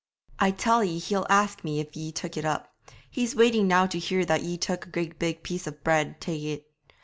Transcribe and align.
'I 0.39 0.51
tell 0.57 0.83
ye 0.83 0.97
he'll 0.97 1.27
ask 1.29 1.63
me 1.63 1.79
if 1.79 1.95
ye 1.95 2.11
took 2.11 2.35
it 2.35 2.43
up. 2.43 2.73
He's 3.11 3.35
waiting 3.35 3.67
now 3.67 3.85
to 3.85 3.99
hear 3.99 4.25
that 4.25 4.41
ye 4.41 4.57
took 4.57 4.87
a 4.87 4.89
great 4.89 5.19
big 5.19 5.43
piece 5.43 5.67
of 5.67 5.83
bread 5.83 6.19
tae 6.19 6.37
it. 6.53 6.71